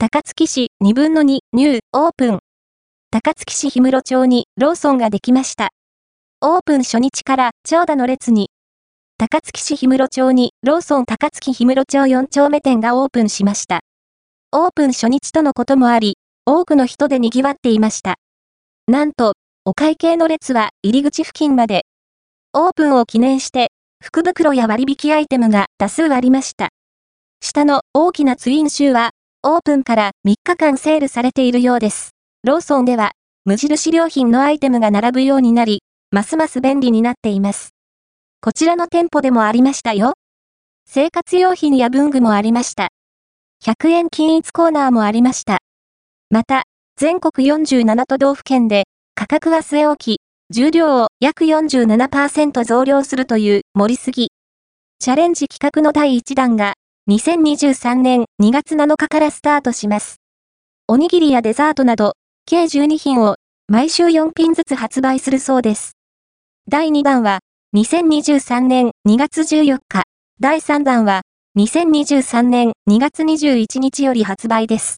[0.00, 2.38] 高槻市2分の2ニューオープン。
[3.10, 5.70] 高槻市氷室町にローソンができました。
[6.40, 8.48] オープン初日から長蛇の列に。
[9.18, 13.80] 高槻市氷室町にローソン高槻氷室町4丁目店がオープンしました。
[14.52, 18.18] オープン初日とのこともあり、多くの人で賑わっていました。
[18.86, 19.32] なんと、
[19.64, 21.86] お会計の列は入り口付近まで。
[22.52, 26.68] オープンを記念して、福袋や割引アイテムが多数ありました。
[27.40, 29.10] 下の大きなツインシューは、
[29.44, 32.10] オープンから3日間セールされているようです。
[32.42, 33.12] ローソンでは、
[33.44, 37.70] 無印良品のアイテムが並ぶようになり、ますます便利になっています。
[38.40, 40.14] こちらの店舗でもありましたよ。
[40.86, 42.88] 生活用品や文具もありました。
[43.64, 45.58] 100円均一コーナーもありました。
[46.30, 46.64] また、
[46.96, 48.84] 全国47都道府県で
[49.14, 50.20] 価格は据え置き、
[50.50, 54.32] 重量を約47%増量するという盛りすぎ。
[54.98, 56.74] チャレンジ企画の第1弾が
[57.08, 60.16] 2023年2月7日からスタートします。
[60.88, 62.12] おにぎりやデザートなど
[62.44, 65.92] 計12品を毎週4品ずつ発売するそうです。
[66.68, 67.38] 第2弾は
[67.74, 70.02] 2023年2月14日、
[70.38, 71.22] 第3弾は
[71.58, 74.96] 2023年2月21日より発売です。